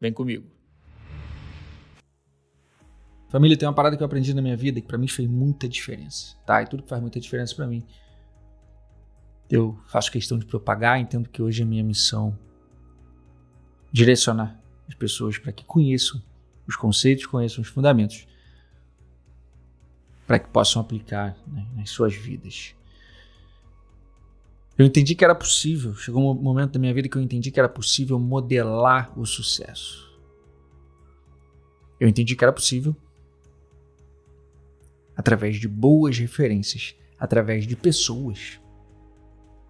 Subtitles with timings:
[0.00, 0.46] Vem comigo.
[3.28, 5.68] Família, tem uma parada que eu aprendi na minha vida que para mim fez muita
[5.68, 6.62] diferença, tá?
[6.62, 7.84] E tudo que faz muita diferença para mim.
[9.50, 12.38] Eu faço questão de propagar, entendo que hoje é minha missão
[13.92, 16.22] direcionar as pessoas para que conheçam
[16.66, 18.26] os conceitos, conheçam os fundamentos,
[20.26, 22.74] para que possam aplicar né, nas suas vidas.
[24.78, 27.58] Eu entendi que era possível, chegou um momento da minha vida que eu entendi que
[27.58, 30.08] era possível modelar o sucesso.
[31.98, 32.94] Eu entendi que era possível
[35.16, 38.60] através de boas referências, através de pessoas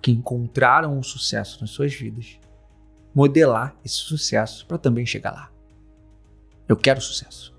[0.00, 2.38] que encontraram o sucesso nas suas vidas,
[3.14, 5.52] modelar esse sucesso para também chegar lá.
[6.66, 7.54] Eu quero sucesso.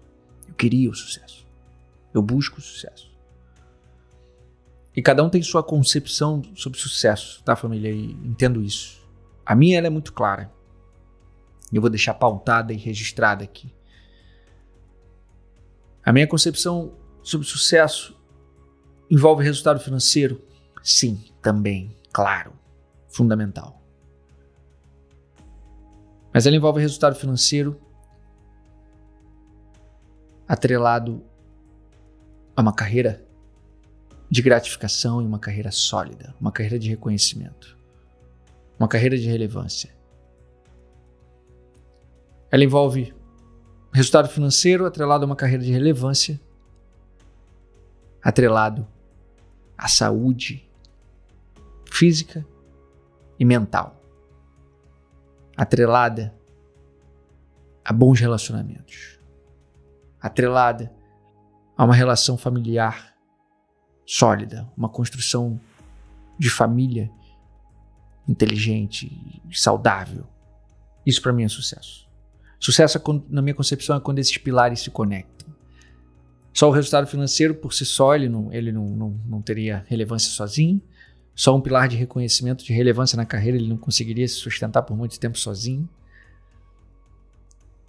[0.48, 1.46] Eu queria o sucesso.
[2.12, 3.15] Eu busco o sucesso.
[4.96, 7.92] E cada um tem sua concepção sobre sucesso, tá, família?
[7.92, 9.06] E entendo isso.
[9.46, 10.52] A minha ela é muito clara.
[11.72, 13.74] Eu vou deixar pautada e registrada aqui.
[16.04, 18.18] A minha concepção sobre sucesso
[19.10, 20.42] envolve resultado financeiro?
[20.82, 22.54] Sim, também, claro,
[23.10, 23.82] fundamental.
[26.34, 27.80] Mas ela envolve resultado financeiro
[30.48, 31.24] atrelado
[32.56, 33.26] a uma carreira
[34.30, 37.78] de gratificação e uma carreira sólida, uma carreira de reconhecimento,
[38.80, 39.96] uma carreira de relevância.
[42.52, 43.14] Ela envolve
[43.94, 46.40] resultado financeiro atrelado a uma carreira de relevância
[48.22, 48.88] atrelado
[49.78, 50.70] à saúde
[51.90, 52.46] física
[53.40, 54.02] e mental,
[55.56, 56.34] atrelada
[57.84, 59.20] a bons relacionamentos,
[60.20, 60.92] atrelada
[61.78, 63.15] a uma relação familiar
[64.06, 65.60] sólida, uma construção
[66.38, 67.10] de família
[68.28, 69.12] inteligente
[69.50, 70.26] e saudável.
[71.06, 72.08] Isso para mim é sucesso.
[72.60, 73.00] Sucesso,
[73.30, 75.54] na minha concepção, é quando esses pilares se conectam.
[76.54, 80.32] Só o resultado financeiro por si só, ele não, ele não, não, não teria relevância
[80.32, 80.82] sozinho.
[81.36, 84.96] Só um pilar de reconhecimento, de relevância na carreira, ele não conseguiria se sustentar por
[84.96, 85.88] muito tempo sozinho.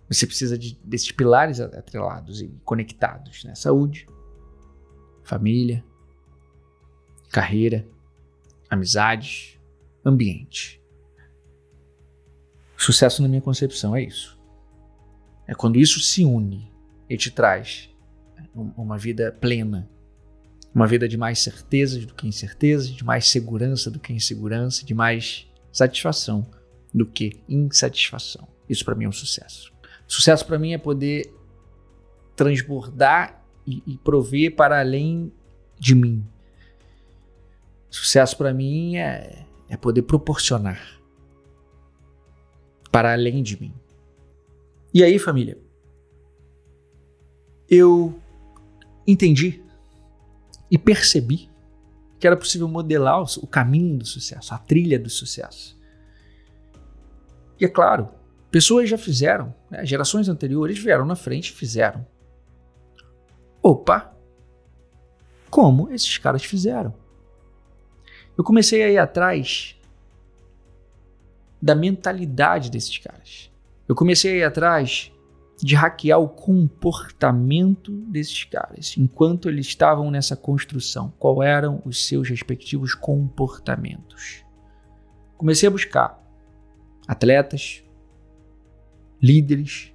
[0.08, 3.54] Você precisa de, desses pilares atrelados e conectados, né?
[3.54, 4.06] Saúde,
[5.22, 5.84] família,
[7.30, 7.86] carreira,
[8.68, 9.58] amizades,
[10.04, 10.80] ambiente.
[12.76, 14.38] Sucesso na minha concepção é isso.
[15.46, 16.70] É quando isso se une
[17.08, 17.90] e te traz
[18.54, 19.88] uma vida plena,
[20.74, 24.94] uma vida de mais certezas do que incertezas, de mais segurança do que insegurança, de
[24.94, 26.46] mais satisfação
[26.92, 28.48] do que insatisfação.
[28.68, 29.72] Isso para mim é um sucesso.
[30.06, 31.32] Sucesso para mim é poder
[32.34, 35.32] transbordar e, e prover para além
[35.78, 36.24] de mim.
[37.96, 41.00] Sucesso para mim é, é poder proporcionar
[42.92, 43.74] para além de mim.
[44.92, 45.58] E aí, família,
[47.66, 48.20] eu
[49.06, 49.64] entendi
[50.70, 51.48] e percebi
[52.20, 55.74] que era possível modelar o caminho do sucesso, a trilha do sucesso.
[57.58, 58.10] E é claro,
[58.50, 59.86] pessoas já fizeram, né?
[59.86, 62.06] gerações anteriores vieram na frente e fizeram.
[63.62, 64.14] Opa!
[65.48, 67.05] Como esses caras fizeram?
[68.36, 69.76] Eu comecei a ir atrás
[71.60, 73.50] da mentalidade desses caras.
[73.88, 75.10] Eu comecei a ir atrás
[75.62, 81.12] de hackear o comportamento desses caras enquanto eles estavam nessa construção.
[81.18, 84.44] Qual eram os seus respectivos comportamentos?
[85.36, 86.22] Comecei a buscar
[87.08, 87.82] atletas,
[89.22, 89.92] líderes,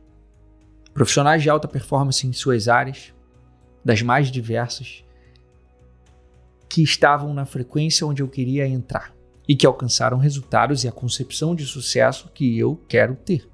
[0.94, 3.13] profissionais de alta performance em suas áreas,
[3.83, 5.04] das mais diversas,
[6.71, 9.13] que estavam na frequência onde eu queria entrar
[9.45, 13.45] e que alcançaram resultados e a concepção de sucesso que eu quero ter.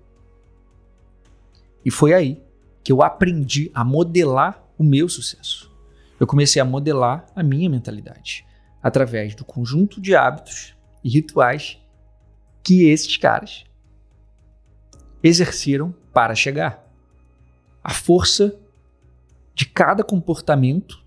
[1.83, 2.39] E foi aí
[2.83, 5.75] que eu aprendi a modelar o meu sucesso.
[6.19, 8.45] Eu comecei a modelar a minha mentalidade
[8.83, 11.79] através do conjunto de hábitos e rituais
[12.63, 13.65] que esses caras
[15.23, 16.87] exerceram para chegar.
[17.83, 18.55] A força
[19.55, 21.03] de cada comportamento,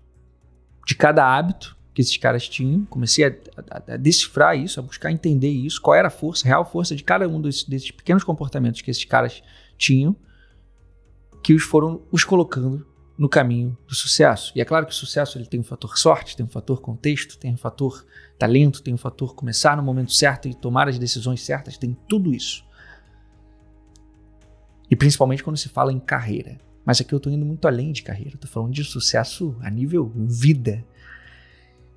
[0.85, 2.85] de cada hábito que esses caras tinham.
[2.85, 3.35] Comecei a,
[3.69, 6.95] a, a, decifrar isso, a buscar entender isso, qual era a força, a real força
[6.95, 9.43] de cada um desses, desses pequenos comportamentos que esses caras
[9.77, 10.15] tinham
[11.43, 12.85] que os foram os colocando
[13.17, 14.51] no caminho do sucesso.
[14.55, 17.37] E é claro que o sucesso ele tem um fator sorte, tem um fator contexto,
[17.37, 18.05] tem um fator
[18.37, 22.33] talento, tem um fator começar no momento certo e tomar as decisões certas, tem tudo
[22.33, 22.65] isso.
[24.89, 26.57] E principalmente quando se fala em carreira.
[26.83, 30.11] Mas aqui eu estou indo muito além de carreira, estou falando de sucesso a nível
[30.15, 30.83] vida.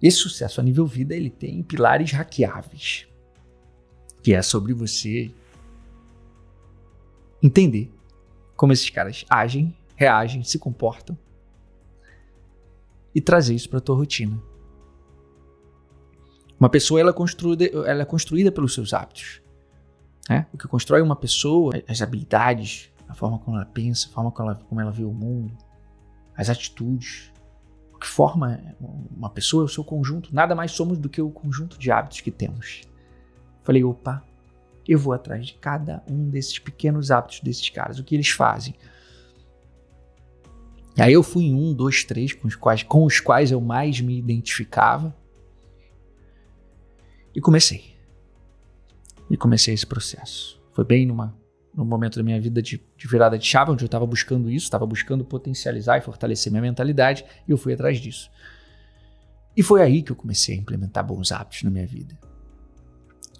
[0.04, 3.08] Esse sucesso a nível vida ele tem pilares hackeáveis,
[4.22, 5.30] que é sobre você
[7.42, 7.90] entender
[8.54, 11.16] como esses caras agem, reagem, se comportam
[13.14, 14.38] e trazer isso para a tua rotina.
[16.60, 19.40] Uma pessoa ela é, construída, ela é construída pelos seus hábitos.
[20.28, 20.46] Né?
[20.52, 24.50] O que constrói uma pessoa, as habilidades, a forma como ela pensa, a forma como
[24.50, 25.56] ela, como ela vê o mundo,
[26.36, 27.32] as atitudes.
[28.04, 28.60] Que forma
[29.16, 30.34] uma pessoa é o seu conjunto.
[30.34, 32.82] Nada mais somos do que o conjunto de hábitos que temos.
[33.62, 34.22] Falei, opa,
[34.86, 38.74] eu vou atrás de cada um desses pequenos hábitos desses caras, o que eles fazem.
[40.94, 43.58] E aí eu fui em um, dois, três com os quais, com os quais eu
[43.58, 45.16] mais me identificava
[47.34, 47.96] e comecei.
[49.30, 50.62] E comecei esse processo.
[50.74, 51.34] Foi bem numa
[51.76, 54.64] no momento da minha vida de, de virada de chave, onde eu estava buscando isso,
[54.64, 58.30] estava buscando potencializar e fortalecer minha mentalidade, e eu fui atrás disso.
[59.56, 62.18] E foi aí que eu comecei a implementar bons hábitos na minha vida.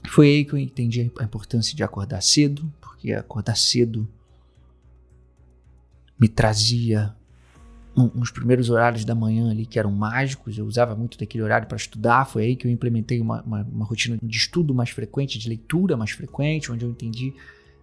[0.09, 4.09] Foi aí que eu entendi a importância de acordar cedo, porque acordar cedo
[6.19, 7.15] me trazia
[7.97, 11.77] uns primeiros horários da manhã ali que eram mágicos, eu usava muito daquele horário para
[11.77, 12.27] estudar.
[12.27, 15.97] Foi aí que eu implementei uma, uma, uma rotina de estudo mais frequente, de leitura
[15.97, 17.35] mais frequente, onde eu entendi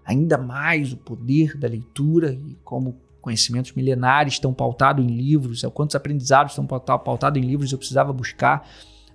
[0.06, 5.95] ainda mais o poder da leitura e como conhecimentos milenares estão pautados em livros, quantos
[5.95, 8.68] aprendizados estão pautados em livros, eu precisava buscar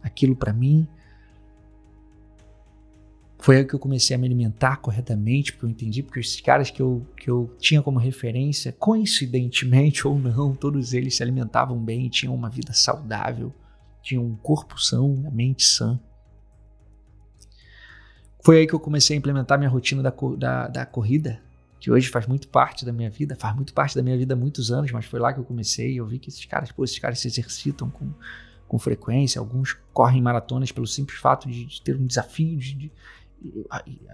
[0.03, 0.87] aquilo para mim.
[3.39, 6.71] Foi aí que eu comecei a me alimentar corretamente, porque eu entendi, porque esses caras
[6.71, 12.09] que eu, que eu tinha como referência, coincidentemente ou não, todos eles se alimentavam bem,
[12.09, 13.53] tinham uma vida saudável,
[14.03, 16.01] tinham um corpo são, uma mente sã.
[18.47, 21.41] Foi aí que eu comecei a implementar minha rotina da, da, da corrida,
[21.81, 24.37] que hoje faz muito parte da minha vida, faz muito parte da minha vida há
[24.37, 26.85] muitos anos, mas foi lá que eu comecei e eu vi que esses caras, pô,
[26.85, 28.09] esses caras se exercitam com,
[28.69, 32.93] com frequência, alguns correm maratonas pelo simples fato de, de ter um desafio, de, de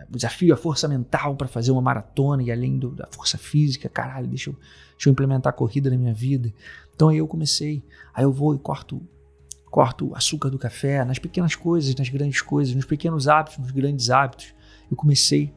[0.09, 3.87] o desafio, a força mental para fazer uma maratona e além do, da força física,
[3.87, 4.57] caralho, deixa eu,
[4.93, 6.51] deixa eu implementar a corrida na minha vida.
[6.95, 7.83] Então aí eu comecei,
[8.15, 9.07] aí eu vou e corto
[9.73, 13.71] corto o açúcar do café, nas pequenas coisas, nas grandes coisas, nos pequenos hábitos, nos
[13.71, 14.55] grandes hábitos.
[14.91, 15.51] Eu comecei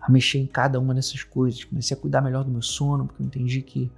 [0.00, 1.62] a mexer em cada uma dessas coisas.
[1.62, 3.88] Comecei a cuidar melhor do meu sono, porque eu entendi que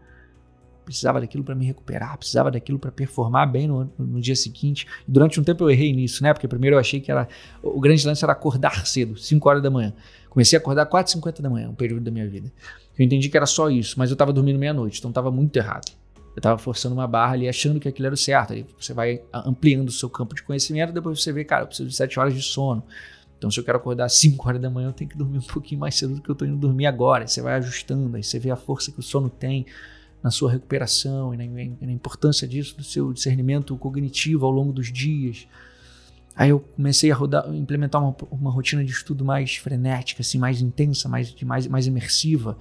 [0.84, 4.86] precisava daquilo para me recuperar, precisava daquilo para performar bem no, no, dia seguinte.
[5.06, 6.34] Durante um tempo eu errei nisso, né?
[6.34, 7.26] Porque primeiro eu achei que era
[7.62, 9.94] o grande lance era acordar cedo, 5 horas da manhã.
[10.28, 12.52] Comecei a acordar 4h50 da manhã, um período da minha vida.
[12.98, 15.90] Eu entendi que era só isso, mas eu estava dormindo meia-noite, então estava muito errado.
[16.38, 18.52] Eu estava forçando uma barra ali, achando que aquilo era o certo.
[18.52, 21.88] Aí você vai ampliando o seu campo de conhecimento, depois você vê, cara, eu preciso
[21.88, 22.84] de 7 horas de sono.
[23.36, 25.42] Então, se eu quero acordar às 5 horas da manhã, eu tenho que dormir um
[25.42, 27.24] pouquinho mais cedo do que eu estou indo dormir agora.
[27.24, 29.66] Aí você vai ajustando, aí você vê a força que o sono tem
[30.22, 34.92] na sua recuperação e na, na importância disso, do seu discernimento cognitivo ao longo dos
[34.92, 35.48] dias.
[36.36, 40.60] Aí eu comecei a rodar, implementar uma, uma rotina de estudo mais frenética, assim, mais
[40.60, 42.56] intensa, mais, mais, mais imersiva.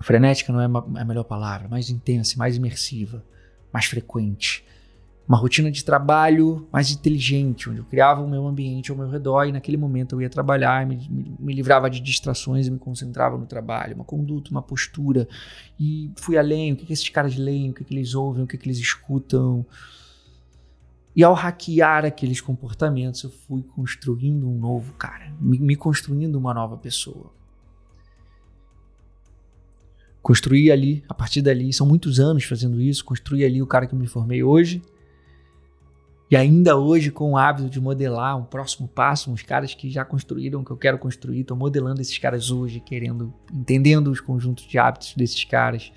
[0.00, 3.24] Frenética não é a melhor palavra, mais intensa, mais imersiva,
[3.72, 4.64] mais frequente.
[5.26, 9.46] Uma rotina de trabalho mais inteligente, onde eu criava o meu ambiente ao meu redor
[9.46, 13.36] e naquele momento eu ia trabalhar, me, me, me livrava de distrações e me concentrava
[13.36, 13.96] no trabalho.
[13.96, 15.26] Uma conduta, uma postura.
[15.80, 18.46] E fui além, o que, que esses caras leem, o que, que eles ouvem, o
[18.46, 19.66] que, que eles escutam.
[21.16, 26.54] E ao hackear aqueles comportamentos, eu fui construindo um novo cara, me, me construindo uma
[26.54, 27.32] nova pessoa
[30.26, 33.94] construir ali, a partir dali, são muitos anos fazendo isso, construir ali o cara que
[33.94, 34.82] eu me formei hoje.
[36.28, 40.04] E ainda hoje, com o hábito de modelar um próximo passo, uns caras que já
[40.04, 44.76] construíram que eu quero construir, estou modelando esses caras hoje, querendo, entendendo os conjuntos de
[44.76, 45.92] hábitos desses caras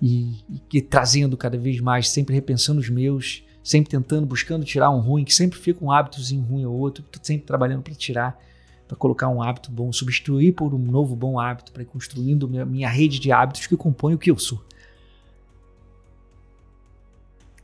[0.00, 4.90] e, e, e trazendo cada vez mais, sempre repensando os meus, sempre tentando, buscando tirar
[4.90, 8.40] um ruim, que sempre fica um hábitozinho ruim ou outro, sempre trabalhando para tirar
[8.90, 12.66] para colocar um hábito bom, substituir por um novo bom hábito, para ir construindo minha,
[12.66, 14.60] minha rede de hábitos que compõe o que eu sou.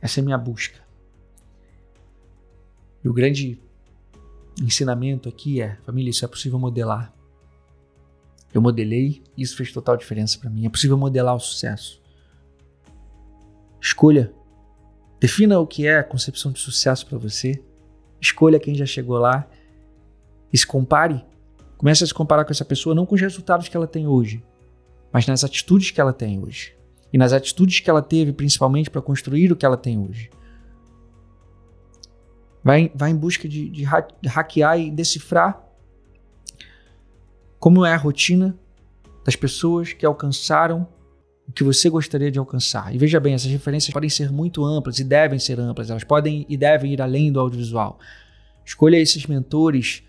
[0.01, 0.79] Essa é a minha busca.
[3.03, 3.59] E o grande
[4.61, 7.13] ensinamento aqui é, família, isso é possível modelar.
[8.53, 10.65] Eu modelei, isso fez total diferença para mim.
[10.65, 12.01] É possível modelar o sucesso.
[13.81, 14.31] Escolha,
[15.19, 17.61] defina o que é a concepção de sucesso para você.
[18.21, 19.45] Escolha quem já chegou lá
[20.51, 21.23] e se compare
[21.77, 24.43] Comece a se comparar com essa pessoa não com os resultados que ela tem hoje,
[25.13, 26.75] mas nas atitudes que ela tem hoje.
[27.13, 30.29] E nas atitudes que ela teve, principalmente para construir o que ela tem hoje.
[32.63, 33.85] Vai, vai em busca de, de,
[34.21, 35.63] de hackear e decifrar
[37.59, 38.57] como é a rotina
[39.23, 40.87] das pessoas que alcançaram
[41.47, 42.93] o que você gostaria de alcançar.
[42.93, 46.45] E veja bem, essas referências podem ser muito amplas e devem ser amplas, elas podem
[46.49, 47.99] e devem ir além do audiovisual.
[48.65, 50.03] Escolha esses mentores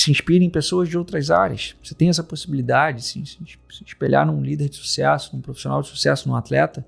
[0.00, 1.76] se inspire em pessoas de outras áreas.
[1.82, 3.38] Você tem essa possibilidade, sim, se
[3.86, 6.84] espelhar num líder de sucesso, num profissional de sucesso, num atleta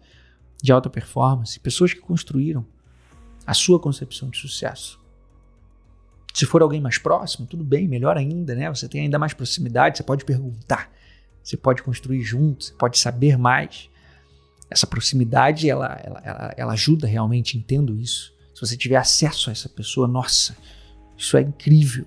[0.61, 2.67] de alta performance, pessoas que construíram
[3.47, 4.99] a sua concepção de sucesso.
[6.35, 8.69] Se for alguém mais próximo, tudo bem, melhor ainda, né?
[8.69, 10.91] Você tem ainda mais proximidade, você pode perguntar,
[11.43, 13.89] você pode construir junto, você pode saber mais.
[14.69, 18.35] Essa proximidade, ela, ela, ela, ela ajuda realmente, entendo isso.
[18.53, 20.57] Se você tiver acesso a essa pessoa, nossa,
[21.17, 22.05] isso é incrível.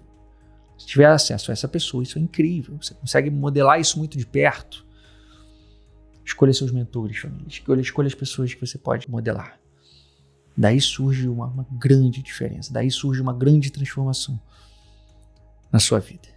[0.79, 2.77] Se tiver acesso a essa pessoa, isso é incrível.
[2.81, 4.87] Você consegue modelar isso muito de perto.
[6.23, 7.47] Escolha seus mentores, família.
[7.47, 9.59] Escolha, escolha as pessoas que você pode modelar.
[10.57, 12.71] Daí surge uma, uma grande diferença.
[12.71, 14.39] Daí surge uma grande transformação
[15.69, 16.29] na sua vida.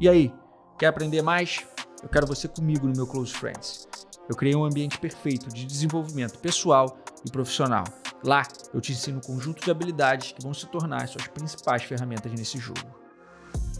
[0.00, 0.32] E aí,
[0.76, 1.64] quer aprender mais?
[2.02, 3.86] Eu quero você comigo no meu Close Friends.
[4.28, 7.84] Eu criei um ambiente perfeito de desenvolvimento pessoal e profissional
[8.24, 11.82] Lá eu te ensino um conjunto de habilidades que vão se tornar as suas principais
[11.82, 13.02] ferramentas nesse jogo.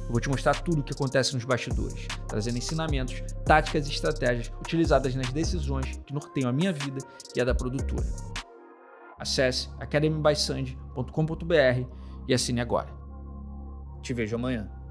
[0.01, 4.53] Eu vou te mostrar tudo o que acontece nos bastidores, trazendo ensinamentos, táticas e estratégias
[4.61, 6.99] utilizadas nas decisões que norteiam a minha vida
[7.37, 8.07] e a da produtora.
[9.19, 11.87] Acesse academybysand.com.br
[12.27, 12.89] e assine agora.
[14.03, 14.82] Te vejo amanhã.